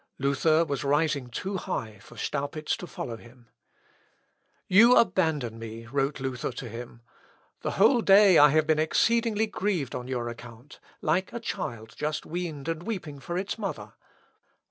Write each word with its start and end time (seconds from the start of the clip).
Luther 0.17 0.65
was 0.65 0.83
rising 0.83 1.29
too 1.29 1.57
high 1.57 1.99
for 1.99 2.17
Staupitz 2.17 2.75
to 2.77 2.87
follow 2.87 3.17
him. 3.17 3.49
"You 4.67 4.95
abandon 4.95 5.59
me," 5.59 5.85
wrote 5.85 6.19
Luther 6.19 6.51
to 6.53 6.67
him. 6.67 7.01
"The 7.61 7.73
whole 7.77 8.01
day 8.01 8.39
I 8.39 8.49
have 8.49 8.65
been 8.65 8.79
exceedingly 8.79 9.45
grieved 9.45 9.93
on 9.93 10.07
your 10.07 10.27
account, 10.27 10.79
like 11.01 11.31
a 11.31 11.39
child 11.39 11.93
just 11.95 12.25
weaned 12.25 12.67
and 12.67 12.81
weeping 12.81 13.19
for 13.19 13.37
its 13.37 13.59
mother. 13.59 13.93